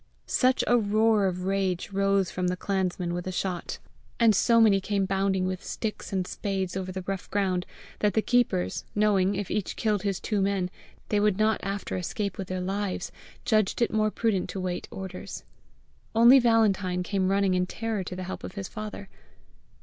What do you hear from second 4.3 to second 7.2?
so many came bounding with sticks and spades over the